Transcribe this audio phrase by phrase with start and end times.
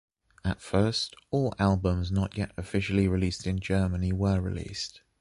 [0.43, 5.01] At first, all albums not yet officially released in Germany were released.